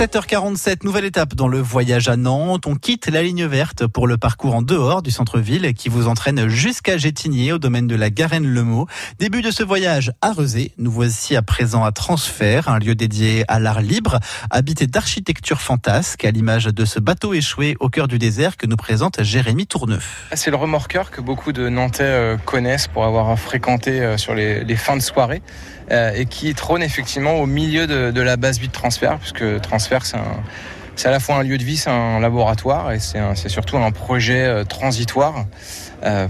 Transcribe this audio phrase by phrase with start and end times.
[0.00, 2.66] 7h47, nouvelle étape dans le voyage à Nantes.
[2.66, 6.48] On quitte la ligne verte pour le parcours en dehors du centre-ville qui vous entraîne
[6.48, 8.86] jusqu'à Gétigné au domaine de la Garenne-le-Maux.
[9.18, 10.72] Début de ce voyage à Rezé.
[10.78, 14.20] Nous voici à présent à Transfert, un lieu dédié à l'art libre,
[14.50, 18.76] habité d'architecture fantasque à l'image de ce bateau échoué au cœur du désert que nous
[18.76, 20.28] présente Jérémy Tourneuf.
[20.30, 24.34] Ah, c'est le remorqueur que beaucoup de Nantais euh, connaissent pour avoir fréquenté euh, sur
[24.34, 25.42] les, fins de soirée
[25.90, 29.89] euh, et qui trône effectivement au milieu de, de la base 8 transfert, puisque transfert
[30.96, 33.90] c'est à la fois un lieu de vie, c'est un laboratoire et c'est surtout un
[33.90, 35.46] projet euh, transitoire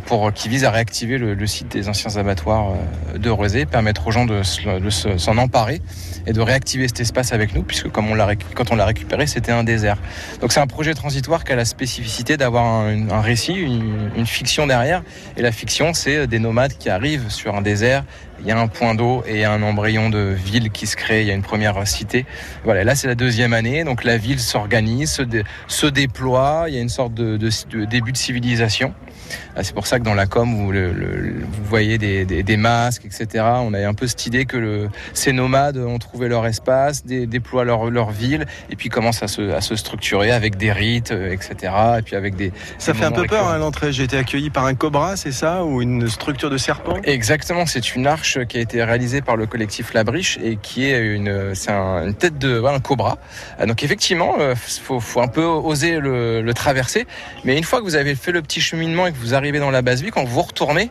[0.06, 2.73] pour qui vise à réactiver le, le, site des anciens abattoirs
[3.15, 4.42] euh, de Rosé, permettre aux gens de,
[4.80, 5.80] de s'en emparer
[6.27, 9.27] et de réactiver cet espace avec nous, puisque comme on l'a quand on l'a récupéré,
[9.27, 9.98] c'était un désert.
[10.41, 14.27] Donc c'est un projet transitoire qui a la spécificité d'avoir un, un, récit, une, une,
[14.27, 15.02] fiction derrière.
[15.37, 18.05] Et la fiction, c'est des nomades qui arrivent sur un désert.
[18.41, 21.20] Il y a un point d'eau et un embryon de ville qui se crée.
[21.20, 22.25] Il y a une première cité.
[22.64, 25.23] Voilà, là c'est la deuxième année, donc la ville s'organise, se,
[25.69, 26.64] se, déploie.
[26.69, 28.95] Il y a une sorte de, de, de début de civilisation.
[29.56, 32.42] Ah, c'est pour ça que dans la com, vous, le, le, vous voyez des, des,
[32.42, 33.45] des, masques, etc.
[33.61, 37.27] On a un peu cette idée que le, ces nomades ont trouvé leur espace, dé,
[37.27, 41.12] déploient leur, leur ville, et puis commencent à se, à se structurer avec des rites,
[41.12, 41.73] euh, etc.
[41.98, 42.53] Et puis avec des.
[42.78, 43.92] Ça fait un peu peur à hein, l'entrée.
[43.92, 46.97] J'ai été accueilli par un cobra, c'est ça, ou une structure de serpent?
[47.05, 47.67] Exactement.
[47.67, 51.01] C'est une arche qui a été réalisée par le collectif La Briche et qui est
[51.01, 53.19] une, c'est un, une tête de un cobra.
[53.58, 57.06] Ah, donc effectivement, il euh, faut, faut, un peu oser le, le traverser.
[57.45, 59.71] Mais une fois que vous avez fait le petit cheminement et que vous arrivez dans
[59.71, 60.91] la base vie, quand vous retournez,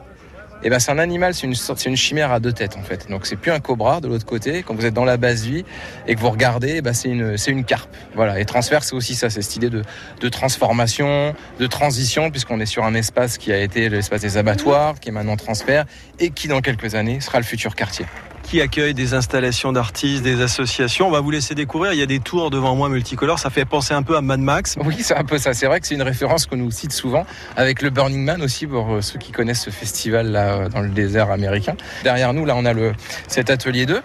[0.61, 2.83] eh ben c'est un animal, c'est une sorte, c'est une chimère à deux têtes en
[2.83, 3.09] fait.
[3.09, 4.63] Donc c'est plus un cobra de l'autre côté.
[4.63, 5.63] Quand vous êtes dans la base vie
[6.05, 7.95] et que vous regardez, eh ben c'est une, une carpe.
[8.15, 8.39] Voilà.
[8.39, 9.83] Et transfert, c'est aussi ça, c'est cette idée de,
[10.19, 14.99] de transformation, de transition, puisqu'on est sur un espace qui a été l'espace des abattoirs,
[14.99, 15.85] qui est maintenant transfert
[16.19, 18.05] et qui dans quelques années sera le futur quartier
[18.49, 21.07] qui accueille des installations d'artistes, des associations.
[21.07, 21.93] On va vous laisser découvrir.
[21.93, 23.37] Il y a des tours devant moi multicolores.
[23.37, 24.75] Ça fait penser un peu à Mad Max.
[24.83, 25.53] Oui, c'est un peu ça.
[25.53, 28.65] C'est vrai que c'est une référence qu'on nous cite souvent avec le Burning Man aussi
[28.65, 31.75] pour ceux qui connaissent ce festival là dans le désert américain.
[32.03, 32.93] Derrière nous, là, on a le,
[33.27, 34.01] cet atelier 2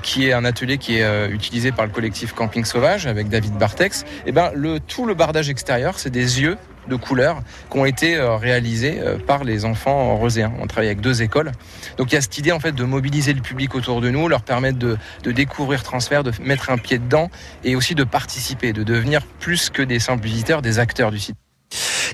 [0.00, 3.58] qui est un atelier qui est euh, utilisé par le collectif Camping Sauvage avec David
[3.58, 4.04] Bartex.
[4.24, 6.56] Et ben le tout le bardage extérieur, c'est des yeux
[6.88, 10.52] de couleurs qui ont été euh, réalisés euh, par les enfants roséens.
[10.60, 11.52] On travaille avec deux écoles.
[11.96, 14.28] Donc il y a cette idée en fait de mobiliser le public autour de nous,
[14.28, 14.98] leur permettre de,
[15.32, 17.30] découvrir transfert, de mettre un pied dedans
[17.64, 21.36] et aussi de participer, de devenir plus que des simples visiteurs, des acteurs du site.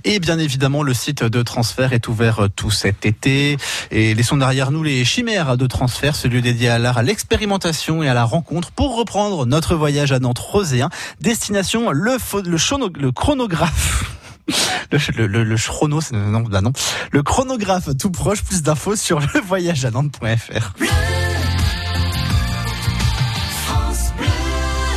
[0.04, 3.56] Et bien évidemment, le site de transfert est ouvert tout cet été.
[3.90, 8.02] Et laissons derrière nous les chimères de transfert, ce lieu dédié à l'art, à l'expérimentation
[8.02, 10.88] et à la rencontre pour reprendre notre voyage à Nantes roséen.
[11.20, 12.18] Destination le,
[12.56, 14.17] chono, le chronographe.
[14.90, 16.72] Le, le, le, chrono, non.
[17.12, 20.74] Le chronographe tout proche, plus d'infos sur le voyage à Nantes.fr.